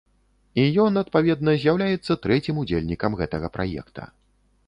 І 0.61 0.63
ён, 0.83 0.93
адпаведна, 1.01 1.53
з'яўляецца 1.65 2.17
трэцім 2.25 2.55
удзельнікам 2.63 3.11
гэтага 3.23 3.47
праекта. 3.59 4.01